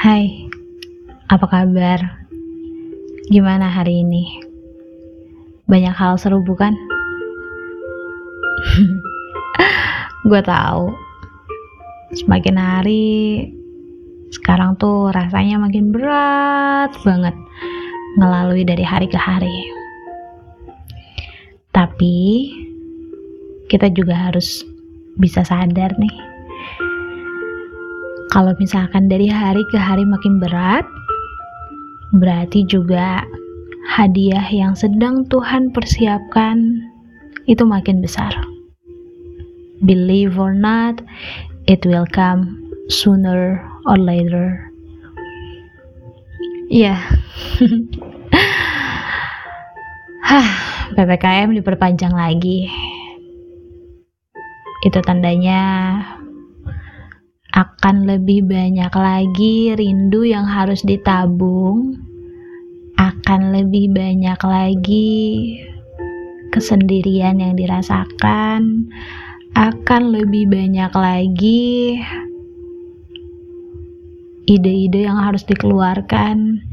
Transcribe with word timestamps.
Hai, 0.00 0.48
apa 1.28 1.44
kabar? 1.44 2.00
Gimana 3.28 3.68
hari 3.68 4.00
ini? 4.00 4.40
Banyak 5.68 5.92
hal 5.92 6.16
seru 6.16 6.40
bukan? 6.40 6.72
Gue 10.32 10.40
tahu. 10.40 10.88
Semakin 12.16 12.56
hari 12.56 13.44
sekarang 14.32 14.80
tuh 14.80 15.12
rasanya 15.12 15.60
makin 15.60 15.92
berat 15.92 16.96
banget 17.04 17.36
melalui 18.16 18.64
dari 18.64 18.80
hari 18.80 19.04
ke 19.04 19.20
hari. 19.20 19.52
Tapi 21.76 22.48
kita 23.68 23.92
juga 23.92 24.16
harus 24.16 24.64
bisa 25.20 25.44
sadar 25.44 25.92
nih. 26.00 26.29
Kalau 28.30 28.54
misalkan 28.62 29.10
dari 29.10 29.26
hari 29.26 29.66
ke 29.74 29.78
hari 29.78 30.06
makin 30.06 30.38
berat, 30.38 30.86
berarti 32.14 32.62
juga 32.62 33.26
hadiah 33.90 34.46
yang 34.46 34.78
sedang 34.78 35.26
Tuhan 35.26 35.74
persiapkan 35.74 36.78
itu 37.50 37.66
makin 37.66 37.98
besar. 37.98 38.30
Believe 39.82 40.38
or 40.38 40.54
not, 40.54 41.02
it 41.66 41.82
will 41.82 42.06
come 42.06 42.54
sooner 42.86 43.58
or 43.90 43.98
later. 43.98 44.62
Ya. 46.70 46.94
Yeah. 46.94 47.02
Hah, 50.30 50.50
PPKM 50.94 51.50
diperpanjang 51.58 52.14
lagi. 52.14 52.70
Itu 54.86 55.02
tandanya 55.02 55.98
akan 57.60 58.08
lebih 58.08 58.48
banyak 58.48 58.88
lagi 58.88 59.76
rindu 59.76 60.24
yang 60.24 60.48
harus 60.48 60.80
ditabung, 60.80 61.92
akan 62.96 63.52
lebih 63.52 63.92
banyak 63.92 64.40
lagi 64.40 65.12
kesendirian 66.48 67.36
yang 67.36 67.60
dirasakan, 67.60 68.88
akan 69.52 70.02
lebih 70.08 70.48
banyak 70.48 70.92
lagi 70.96 72.00
ide-ide 74.48 75.04
yang 75.04 75.20
harus 75.20 75.44
dikeluarkan, 75.44 76.64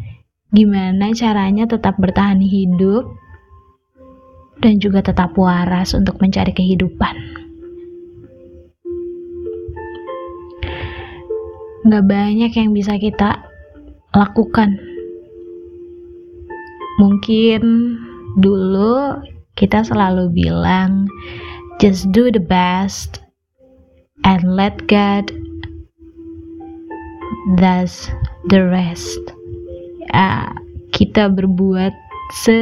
gimana 0.56 1.12
caranya 1.12 1.68
tetap 1.68 2.00
bertahan 2.00 2.40
hidup 2.40 3.12
dan 4.64 4.80
juga 4.80 5.04
tetap 5.04 5.36
waras 5.36 5.92
untuk 5.94 6.16
mencari 6.24 6.56
kehidupan. 6.56 7.47
Nggak 11.88 12.04
banyak 12.04 12.52
yang 12.52 12.76
bisa 12.76 13.00
kita 13.00 13.48
lakukan. 14.12 14.76
Mungkin 17.00 17.64
dulu 18.36 19.24
kita 19.56 19.88
selalu 19.88 20.28
bilang, 20.36 21.08
just 21.80 22.12
do 22.12 22.28
the 22.28 22.44
best 22.44 23.24
and 24.28 24.44
let 24.44 24.76
God 24.92 25.32
does 27.56 28.12
the 28.52 28.68
rest. 28.68 29.24
Ya, 30.12 30.52
kita 30.92 31.32
berbuat 31.32 31.96
se 32.44 32.60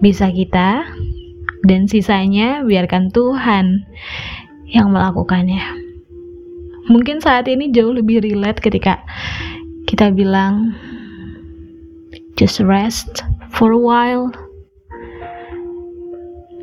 bisa 0.00 0.32
kita 0.32 0.88
dan 1.68 1.84
sisanya 1.84 2.64
biarkan 2.64 3.12
Tuhan 3.12 3.84
yang 4.72 4.88
melakukannya 4.88 5.81
mungkin 6.92 7.24
saat 7.24 7.48
ini 7.48 7.72
jauh 7.72 7.96
lebih 7.96 8.20
relate 8.20 8.60
ketika 8.60 9.00
kita 9.88 10.12
bilang 10.12 10.76
just 12.36 12.60
rest 12.60 13.24
for 13.56 13.72
a 13.72 13.80
while 13.80 14.28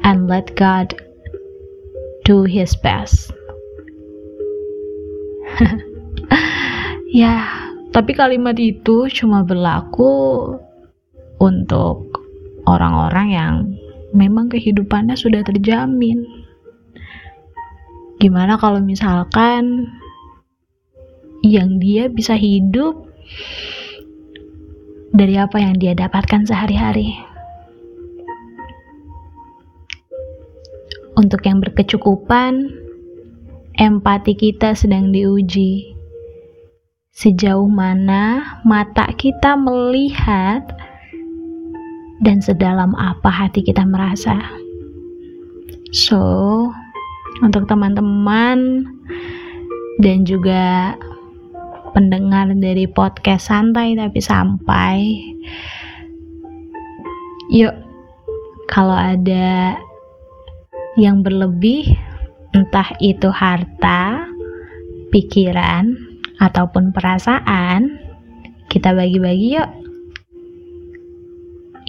and 0.05 0.29
let 0.29 0.53
God 0.53 0.93
do 2.29 2.45
his 2.45 2.77
best. 2.77 3.33
ya, 7.21 7.41
tapi 7.89 8.13
kalimat 8.13 8.55
itu 8.61 9.09
cuma 9.09 9.41
berlaku 9.41 10.53
untuk 11.41 12.21
orang-orang 12.69 13.27
yang 13.33 13.53
memang 14.13 14.49
kehidupannya 14.49 15.17
sudah 15.17 15.41
terjamin. 15.41 16.25
Gimana 18.19 18.59
kalau 18.59 18.83
misalkan 18.83 19.89
yang 21.43 21.79
dia 21.79 22.11
bisa 22.11 22.35
hidup 22.35 23.07
dari 25.15 25.39
apa 25.39 25.57
yang 25.59 25.75
dia 25.79 25.95
dapatkan 25.95 26.45
sehari-hari. 26.45 27.15
Untuk 31.19 31.43
yang 31.43 31.59
berkecukupan, 31.59 32.71
empati 33.75 34.33
kita 34.39 34.71
sedang 34.71 35.11
diuji. 35.11 35.95
Sejauh 37.11 37.67
mana 37.67 38.55
mata 38.63 39.11
kita 39.11 39.59
melihat 39.59 40.63
dan 42.23 42.39
sedalam 42.39 42.95
apa 42.95 43.27
hati 43.27 43.59
kita 43.59 43.83
merasa. 43.83 44.39
So, 45.91 46.23
untuk 47.43 47.67
teman-teman 47.67 48.87
dan 49.99 50.23
juga 50.23 50.95
pendengar 51.91 52.51
dari 52.55 52.85
podcast 52.89 53.49
santai 53.49 53.97
tapi 53.97 54.19
sampai. 54.21 54.97
Yuk 57.49 57.75
kalau 58.69 58.93
ada 58.93 59.77
yang 60.93 61.25
berlebih 61.25 61.89
entah 62.53 62.93
itu 63.01 63.29
harta 63.33 64.29
pikiran 65.09 65.97
ataupun 66.37 66.93
perasaan 66.93 67.97
kita 68.69 68.93
bagi-bagi 68.93 69.57
yuk. 69.57 69.69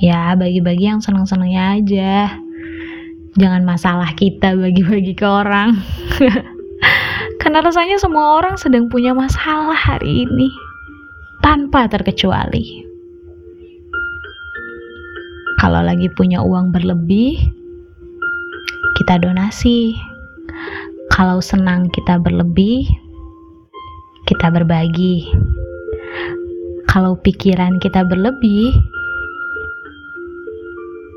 Ya 0.00 0.32
bagi-bagi 0.32 0.88
yang 0.88 1.04
seneng-senengnya 1.04 1.76
aja. 1.76 2.14
Jangan 3.36 3.62
masalah 3.62 4.16
kita 4.16 4.56
bagi-bagi 4.56 5.12
ke 5.12 5.26
orang 5.28 5.76
Karena 7.50 7.66
rasanya 7.66 7.98
semua 7.98 8.38
orang 8.38 8.54
sedang 8.54 8.86
punya 8.86 9.10
masalah 9.10 9.74
hari 9.74 10.22
ini, 10.22 10.54
tanpa 11.42 11.90
terkecuali. 11.90 12.86
Kalau 15.58 15.82
lagi 15.82 16.06
punya 16.14 16.46
uang 16.46 16.70
berlebih, 16.70 17.42
kita 18.94 19.18
donasi. 19.18 19.98
Kalau 21.10 21.42
senang 21.42 21.90
kita 21.90 22.22
berlebih, 22.22 22.86
kita 24.30 24.46
berbagi. 24.54 25.26
Kalau 26.86 27.18
pikiran 27.18 27.82
kita 27.82 28.06
berlebih, 28.06 28.78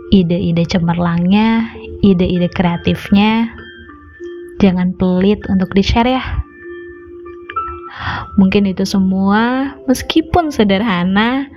ide-ide 0.10 0.66
cemerlangnya, 0.66 1.70
ide-ide 2.02 2.50
kreatifnya, 2.50 3.54
jangan 4.64 4.96
pelit 4.96 5.44
untuk 5.52 5.76
di-share 5.76 6.08
ya. 6.08 6.24
Mungkin 8.40 8.72
itu 8.72 8.88
semua, 8.88 9.76
meskipun 9.92 10.56
sederhana, 10.56 11.52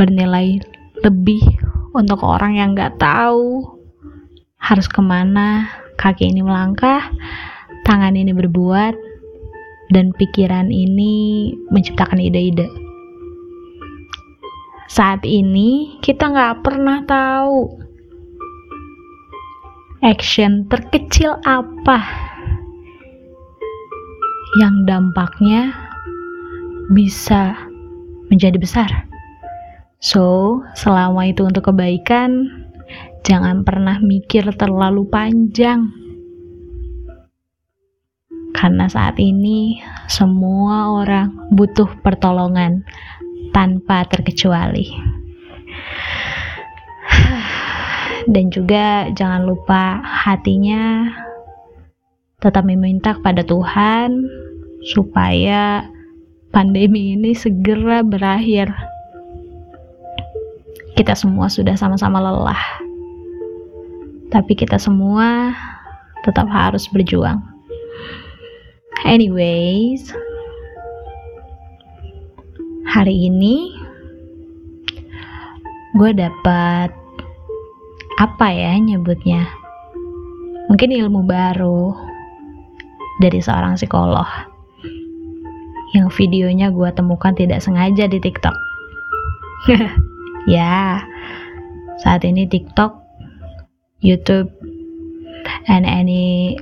bernilai 0.00 0.64
lebih 1.04 1.44
untuk 1.92 2.24
orang 2.24 2.56
yang 2.56 2.72
gak 2.72 2.96
tahu 2.96 3.76
harus 4.56 4.88
ke 4.88 4.98
mana 5.04 5.68
kaki 6.00 6.32
ini 6.32 6.40
melangkah, 6.40 7.12
tangan 7.84 8.16
ini 8.16 8.32
berbuat, 8.32 8.96
dan 9.92 10.10
pikiran 10.16 10.72
ini 10.72 11.52
menciptakan 11.68 12.18
ide-ide. 12.18 12.66
Saat 14.90 15.28
ini 15.28 16.00
kita 16.00 16.32
nggak 16.32 16.64
pernah 16.64 17.04
tahu 17.04 17.85
action 20.04 20.68
terkecil 20.68 21.40
apa 21.44 22.00
yang 24.60 24.84
dampaknya 24.88 25.72
bisa 26.92 27.56
menjadi 28.28 28.58
besar. 28.58 28.90
So, 30.00 30.60
selama 30.76 31.32
itu 31.32 31.44
untuk 31.48 31.72
kebaikan, 31.72 32.46
jangan 33.24 33.64
pernah 33.64 33.98
mikir 34.00 34.44
terlalu 34.54 35.08
panjang. 35.08 35.90
Karena 38.56 38.88
saat 38.88 39.20
ini 39.20 39.84
semua 40.08 41.04
orang 41.04 41.52
butuh 41.52 42.00
pertolongan 42.00 42.84
tanpa 43.52 44.08
terkecuali 44.08 45.16
dan 48.26 48.50
juga 48.50 49.06
jangan 49.14 49.46
lupa 49.46 50.02
hatinya 50.02 51.10
tetap 52.42 52.66
meminta 52.66 53.14
kepada 53.14 53.46
Tuhan 53.46 54.26
supaya 54.82 55.86
pandemi 56.50 57.14
ini 57.14 57.32
segera 57.32 58.02
berakhir. 58.02 58.70
Kita 60.96 61.12
semua 61.12 61.52
sudah 61.52 61.76
sama-sama 61.76 62.18
lelah, 62.18 62.64
tapi 64.32 64.56
kita 64.56 64.80
semua 64.80 65.52
tetap 66.24 66.48
harus 66.48 66.88
berjuang. 66.88 67.44
Anyways, 69.04 70.08
hari 72.88 73.28
ini 73.28 73.76
gue 76.00 76.10
dapat 76.16 77.05
apa 78.16 78.48
ya 78.48 78.72
nyebutnya 78.80 79.44
mungkin 80.72 80.90
ilmu 80.92 81.28
baru 81.28 81.92
dari 83.20 83.40
seorang 83.40 83.76
psikolog 83.76 84.24
yang 85.94 86.12
videonya 86.12 86.68
gue 86.72 86.90
temukan 86.92 87.32
tidak 87.32 87.64
sengaja 87.64 88.04
di 88.04 88.20
TikTok. 88.20 88.52
ya, 90.50 91.00
saat 92.04 92.20
ini 92.28 92.44
TikTok, 92.44 92.92
YouTube, 94.04 94.52
and 95.70 95.88
any 95.88 96.58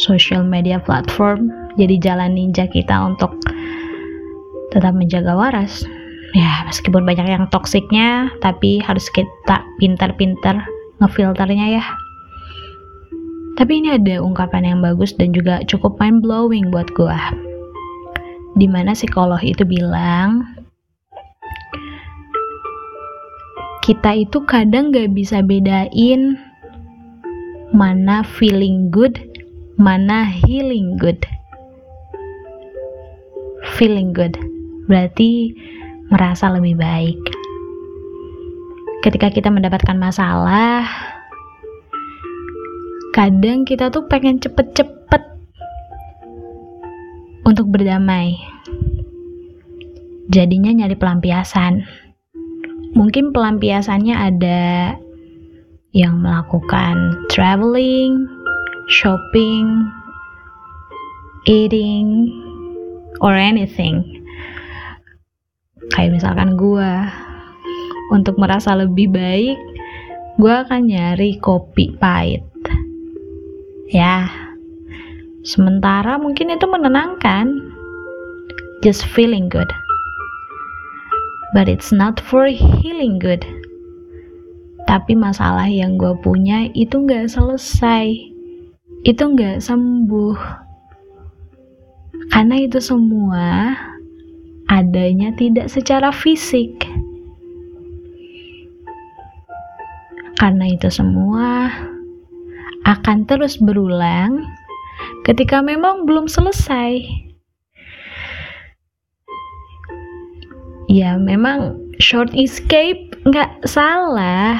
social 0.00 0.42
media 0.42 0.80
platform 0.80 1.52
jadi 1.76 2.00
jalan 2.00 2.32
ninja 2.34 2.64
kita 2.66 2.94
untuk 3.04 3.36
tetap 4.72 4.96
menjaga 4.96 5.36
waras 5.36 5.84
ya 6.36 6.62
meskipun 6.66 7.02
banyak 7.02 7.26
yang 7.26 7.44
toksiknya 7.50 8.30
tapi 8.38 8.78
harus 8.82 9.06
kita 9.10 9.62
pintar-pintar 9.78 10.64
ngefilternya 11.02 11.80
ya. 11.80 11.84
Tapi 13.58 13.82
ini 13.82 13.92
ada 13.92 14.24
ungkapan 14.24 14.64
yang 14.64 14.80
bagus 14.80 15.12
dan 15.12 15.36
juga 15.36 15.60
cukup 15.68 16.00
mind 16.00 16.24
blowing 16.24 16.72
buat 16.72 16.88
gue 16.96 17.18
di 18.58 18.66
mana 18.66 18.96
psikolog 18.96 19.38
itu 19.46 19.62
bilang 19.62 20.42
kita 23.84 24.26
itu 24.26 24.42
kadang 24.48 24.90
gak 24.90 25.12
bisa 25.12 25.44
bedain 25.44 26.40
mana 27.70 28.24
feeling 28.24 28.88
good 28.88 29.30
mana 29.80 30.28
healing 30.28 31.00
good. 31.00 31.24
Feeling 33.80 34.12
good. 34.12 34.36
Berarti 34.92 35.56
merasa 36.10 36.50
lebih 36.50 36.74
baik. 36.74 37.22
Ketika 39.00 39.32
kita 39.32 39.48
mendapatkan 39.48 39.96
masalah, 39.96 40.84
kadang 43.16 43.64
kita 43.64 43.88
tuh 43.88 44.04
pengen 44.10 44.42
cepet-cepet 44.42 45.22
untuk 47.48 47.72
berdamai. 47.72 48.36
Jadinya 50.28 50.74
nyari 50.74 50.98
pelampiasan. 50.98 51.86
Mungkin 52.92 53.30
pelampiasannya 53.30 54.14
ada 54.18 54.94
yang 55.94 56.20
melakukan 56.20 57.16
traveling, 57.32 58.28
shopping, 58.90 59.66
eating, 61.46 62.28
or 63.22 63.32
anything 63.32 64.19
kayak 65.94 66.16
misalkan 66.16 66.54
gue 66.54 66.92
untuk 68.10 68.38
merasa 68.38 68.74
lebih 68.74 69.10
baik 69.10 69.58
gue 70.40 70.54
akan 70.54 70.88
nyari 70.88 71.36
kopi 71.36 71.92
pahit. 72.00 72.40
Ya 73.92 74.30
sementara 75.44 76.16
mungkin 76.16 76.54
itu 76.54 76.64
menenangkan. 76.64 77.68
Just 78.80 79.04
feeling 79.12 79.52
good. 79.52 79.68
But 81.52 81.68
it's 81.68 81.92
not 81.92 82.16
for 82.16 82.48
healing 82.48 83.20
good. 83.20 83.44
Tapi 84.88 85.12
masalah 85.12 85.68
yang 85.68 86.00
gue 86.00 86.16
punya 86.24 86.72
itu 86.72 87.04
nggak 87.04 87.28
selesai. 87.28 88.08
Itu 89.04 89.36
nggak 89.36 89.60
sembuh. 89.60 90.38
Karena 92.32 92.56
itu 92.56 92.80
semua 92.80 93.76
adanya 94.80 95.36
tidak 95.36 95.68
secara 95.68 96.08
fisik. 96.08 96.72
Karena 100.40 100.72
itu 100.72 100.88
semua 100.88 101.68
akan 102.88 103.28
terus 103.28 103.60
berulang 103.60 104.40
ketika 105.28 105.60
memang 105.60 106.08
belum 106.08 106.26
selesai. 106.26 107.04
Ya, 110.90 111.14
memang 111.20 111.78
short 112.02 112.32
escape 112.34 113.14
nggak 113.28 113.68
salah, 113.68 114.58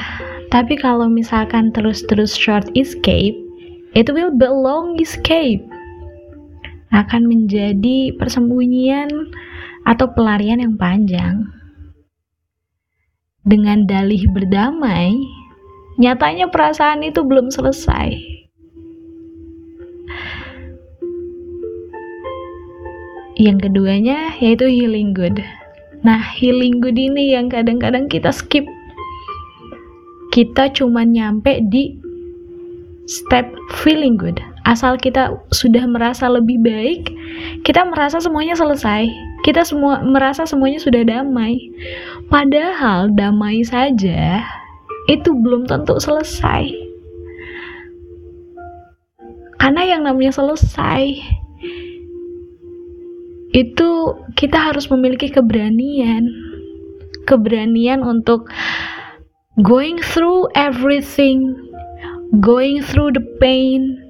tapi 0.53 0.77
kalau 0.79 1.09
misalkan 1.11 1.73
terus-terus 1.75 2.31
short 2.37 2.69
escape, 2.77 3.35
it 3.97 4.07
will 4.13 4.31
be 4.31 4.47
long 4.47 4.95
escape. 5.01 5.65
Akan 6.95 7.27
menjadi 7.27 8.15
persembunyian 8.15 9.11
atau 9.85 10.07
pelarian 10.13 10.61
yang 10.61 10.75
panjang. 10.77 11.47
Dengan 13.41 13.89
dalih 13.89 14.29
berdamai, 14.29 15.17
nyatanya 15.97 16.53
perasaan 16.53 17.01
itu 17.01 17.25
belum 17.25 17.49
selesai. 17.49 18.13
Yang 23.41 23.57
keduanya 23.69 24.37
yaitu 24.37 24.69
healing 24.69 25.17
good. 25.17 25.41
Nah, 26.05 26.21
healing 26.37 26.77
good 26.81 26.97
ini 26.97 27.33
yang 27.33 27.49
kadang-kadang 27.49 28.05
kita 28.05 28.29
skip. 28.29 28.65
Kita 30.29 30.69
cuma 30.77 31.01
nyampe 31.01 31.65
di 31.65 31.97
step 33.09 33.49
feeling 33.81 34.21
good. 34.21 34.37
Asal 34.69 35.01
kita 35.01 35.33
sudah 35.49 35.89
merasa 35.89 36.29
lebih 36.29 36.61
baik, 36.61 37.09
kita 37.65 37.81
merasa 37.89 38.21
semuanya 38.21 38.53
selesai 38.53 39.09
kita 39.41 39.65
semua 39.65 40.05
merasa 40.05 40.45
semuanya 40.45 40.77
sudah 40.77 41.01
damai. 41.01 41.73
Padahal 42.29 43.09
damai 43.13 43.65
saja 43.65 44.45
itu 45.09 45.29
belum 45.33 45.65
tentu 45.65 45.97
selesai. 45.97 46.69
Karena 49.57 49.81
yang 49.85 50.01
namanya 50.05 50.33
selesai 50.33 51.21
itu 53.51 53.89
kita 54.37 54.57
harus 54.57 54.89
memiliki 54.89 55.29
keberanian. 55.29 56.25
Keberanian 57.29 58.01
untuk 58.01 58.49
going 59.61 60.01
through 60.01 60.49
everything, 60.57 61.53
going 62.41 62.81
through 62.81 63.13
the 63.13 63.21
pain, 63.37 64.01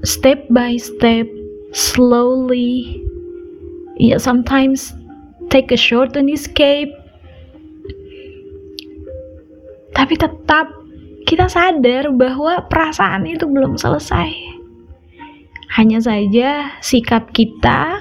step 0.00 0.48
by 0.48 0.80
step 0.80 1.28
slowly. 1.72 3.02
Yeah, 3.96 4.20
sometimes 4.20 4.92
take 5.48 5.72
a 5.72 5.78
short 5.78 6.14
and 6.14 6.28
escape. 6.28 6.92
Tapi 9.96 10.14
tetap 10.20 10.68
kita 11.24 11.48
sadar 11.48 12.12
bahwa 12.12 12.68
perasaan 12.68 13.24
itu 13.24 13.48
belum 13.48 13.80
selesai. 13.80 14.30
Hanya 15.74 15.98
saja 15.98 16.78
sikap 16.84 17.32
kita 17.32 17.98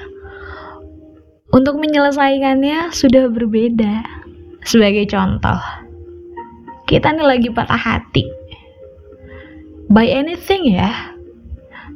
untuk 1.56 1.80
menyelesaikannya 1.80 2.92
sudah 2.92 3.32
berbeda. 3.32 4.04
Sebagai 4.66 5.08
contoh, 5.08 5.62
kita 6.90 7.16
nih 7.16 7.26
lagi 7.26 7.50
patah 7.54 7.80
hati. 7.80 8.26
By 9.88 10.10
anything 10.10 10.76
ya, 10.76 11.15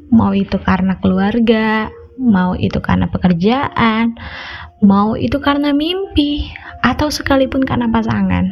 mau 0.10 0.34
itu 0.34 0.58
karena 0.62 0.98
keluarga, 1.02 1.90
mau 2.20 2.54
itu 2.58 2.78
karena 2.84 3.08
pekerjaan, 3.08 4.18
mau 4.84 5.16
itu 5.16 5.40
karena 5.40 5.72
mimpi, 5.72 6.50
atau 6.84 7.08
sekalipun 7.08 7.64
karena 7.64 7.88
pasangan. 7.90 8.52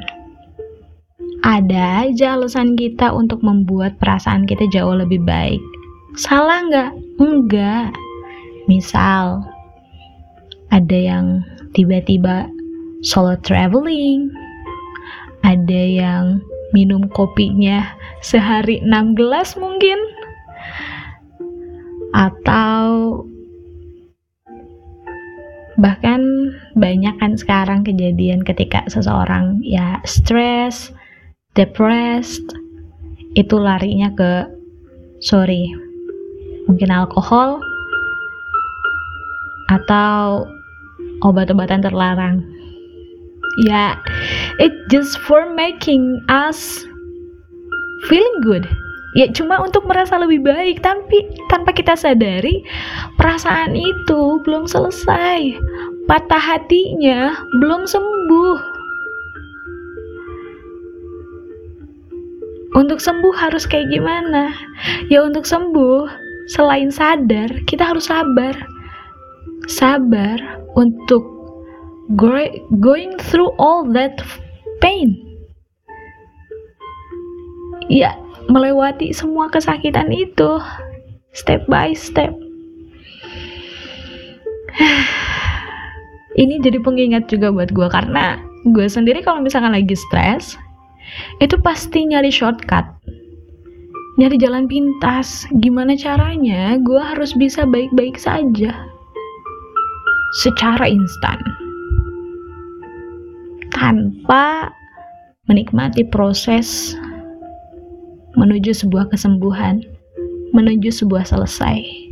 Ada 1.46 2.10
aja 2.10 2.36
alasan 2.36 2.74
kita 2.74 3.14
untuk 3.14 3.46
membuat 3.46 4.02
perasaan 4.02 4.50
kita 4.50 4.66
jauh 4.74 4.98
lebih 4.98 5.22
baik. 5.22 5.62
Salah 6.18 6.66
nggak? 6.66 6.92
Enggak. 7.22 7.94
Misal, 8.68 9.48
ada 10.74 10.98
yang 10.98 11.40
tiba-tiba 11.72 12.52
solo 13.00 13.40
traveling, 13.40 14.28
ada 15.46 15.82
yang 15.88 16.44
minum 16.76 17.08
kopinya 17.16 17.96
sehari 18.20 18.84
6 18.84 19.16
gelas 19.16 19.56
mungkin, 19.56 19.96
atau 22.18 23.22
bahkan 25.78 26.26
banyak 26.74 27.14
kan 27.22 27.38
sekarang 27.38 27.86
kejadian 27.86 28.42
ketika 28.42 28.82
seseorang 28.90 29.62
ya 29.62 30.02
stress, 30.10 30.90
depressed, 31.54 32.42
itu 33.38 33.54
larinya 33.62 34.10
ke 34.18 34.50
sorry 35.22 35.70
mungkin 36.66 36.90
alkohol 36.90 37.62
atau 39.70 40.50
obat-obatan 41.22 41.86
terlarang. 41.86 42.42
Ya 43.66 43.70
yeah, 43.70 43.94
it 44.62 44.74
just 44.90 45.18
for 45.26 45.50
making 45.50 46.22
us 46.30 46.86
feeling 48.06 48.38
good 48.46 48.66
ya 49.18 49.26
cuma 49.34 49.58
untuk 49.58 49.90
merasa 49.90 50.22
lebih 50.22 50.46
baik 50.46 50.86
tapi 50.86 51.26
tanpa 51.50 51.74
kita 51.74 51.98
sadari 51.98 52.62
perasaan 53.18 53.74
itu 53.74 54.38
belum 54.46 54.70
selesai 54.70 55.58
patah 56.06 56.44
hatinya 56.54 57.34
belum 57.58 57.90
sembuh 57.90 58.78
Untuk 62.78 63.02
sembuh 63.02 63.34
harus 63.34 63.66
kayak 63.66 63.90
gimana? 63.90 64.54
Ya 65.10 65.26
untuk 65.26 65.50
sembuh, 65.50 66.06
selain 66.46 66.94
sadar, 66.94 67.50
kita 67.66 67.82
harus 67.82 68.06
sabar. 68.06 68.54
Sabar 69.66 70.38
untuk 70.78 71.26
going 72.14 73.18
through 73.18 73.50
all 73.58 73.82
that 73.98 74.22
pain. 74.78 75.18
Ya, 77.90 78.14
melewati 78.48 79.12
semua 79.12 79.52
kesakitan 79.52 80.12
itu. 80.12 80.60
Step 81.36 81.68
by 81.70 81.94
step. 81.94 82.34
Ini 86.42 86.62
jadi 86.62 86.78
pengingat 86.82 87.30
juga 87.30 87.50
buat 87.50 87.74
gue 87.74 87.88
karena 87.90 88.38
gue 88.68 88.88
sendiri 88.90 89.22
kalau 89.26 89.42
misalkan 89.42 89.74
lagi 89.74 89.96
stres, 89.98 90.58
itu 91.42 91.58
pasti 91.62 92.06
nyari 92.06 92.30
shortcut. 92.30 92.86
Nyari 94.18 94.38
jalan 94.42 94.66
pintas. 94.66 95.46
Gimana 95.62 95.94
caranya 95.94 96.78
gue 96.82 96.98
harus 96.98 97.38
bisa 97.38 97.66
baik-baik 97.70 98.18
saja? 98.18 98.74
Secara 100.42 100.90
instan. 100.90 101.38
Tanpa 103.74 104.74
menikmati 105.46 106.02
proses 106.10 106.98
menuju 108.38 108.72
sebuah 108.72 109.10
kesembuhan 109.10 109.82
menuju 110.54 110.94
sebuah 110.94 111.26
selesai 111.26 112.08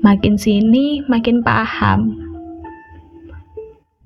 makin 0.00 0.36
sini 0.36 1.04
makin 1.08 1.40
paham 1.40 2.30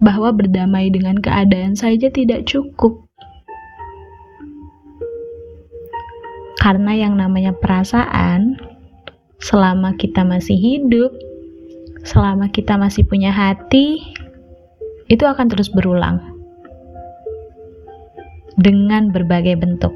bahwa 0.04 0.37
berdamai 0.37 0.93
dengan 0.93 1.16
keadaan 1.16 1.73
saja 1.73 2.12
tidak 2.12 2.45
cukup. 2.45 3.00
Karena 6.61 6.93
yang 6.93 7.16
namanya 7.16 7.57
perasaan, 7.57 8.61
selama 9.40 9.97
kita 9.97 10.25
masih 10.25 10.57
hidup, 10.57 11.12
selama 12.04 12.52
kita 12.52 12.76
masih 12.76 13.09
punya 13.09 13.33
hati, 13.33 14.00
itu 15.09 15.25
akan 15.25 15.49
terus 15.49 15.73
berulang 15.73 16.34
dengan 18.58 19.11
berbagai 19.11 19.58
bentuk. 19.58 19.92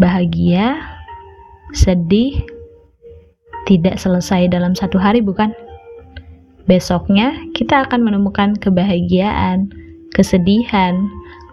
Bahagia, 0.00 0.80
sedih, 1.76 2.42
tidak 3.64 3.96
selesai 3.96 4.50
dalam 4.50 4.76
satu 4.76 5.00
hari, 5.00 5.24
bukan? 5.24 5.52
Besoknya, 6.64 7.36
kita 7.52 7.84
akan 7.84 8.04
menemukan 8.08 8.56
kebahagiaan, 8.56 9.68
kesedihan, 10.16 10.96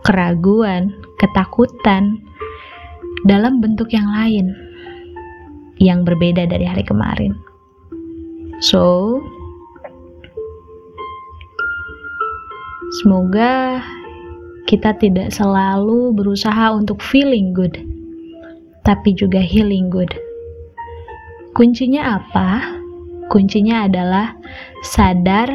keraguan, 0.07 0.95
ketakutan 1.19 2.17
dalam 3.27 3.61
bentuk 3.61 3.91
yang 3.93 4.07
lain 4.07 4.55
yang 5.81 6.05
berbeda 6.05 6.45
dari 6.49 6.65
hari 6.65 6.85
kemarin. 6.85 7.33
So, 8.61 9.17
semoga 13.01 13.81
kita 14.69 14.93
tidak 14.97 15.33
selalu 15.33 16.13
berusaha 16.13 16.73
untuk 16.73 17.01
feeling 17.01 17.53
good, 17.53 17.73
tapi 18.85 19.13
juga 19.17 19.41
healing 19.41 19.89
good. 19.89 20.11
Kuncinya 21.57 22.21
apa? 22.21 22.79
Kuncinya 23.27 23.87
adalah 23.87 24.35
sadar 24.83 25.47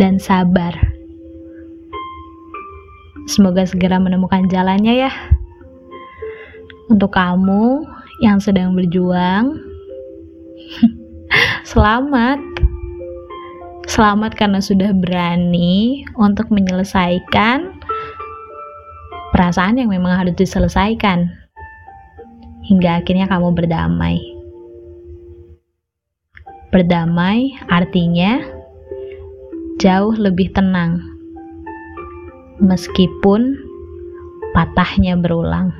dan 0.00 0.16
sabar. 0.16 0.72
Semoga 3.30 3.62
segera 3.64 4.02
menemukan 4.02 4.50
jalannya 4.50 5.08
ya. 5.08 5.12
Untuk 6.90 7.14
kamu 7.14 7.86
yang 8.20 8.42
sedang 8.42 8.74
berjuang, 8.76 9.56
selamat. 11.72 12.40
Selamat 13.88 14.32
karena 14.38 14.62
sudah 14.62 14.94
berani 14.94 16.06
untuk 16.16 16.48
menyelesaikan 16.48 17.81
perasaan 19.42 19.74
yang 19.74 19.90
memang 19.90 20.22
harus 20.22 20.38
diselesaikan. 20.38 21.26
Hingga 22.62 23.02
akhirnya 23.02 23.26
kamu 23.26 23.50
berdamai. 23.58 24.22
Berdamai 26.70 27.50
artinya 27.66 28.38
jauh 29.82 30.14
lebih 30.14 30.54
tenang, 30.54 31.02
meskipun 32.62 33.58
patahnya 34.54 35.18
berulang. 35.18 35.74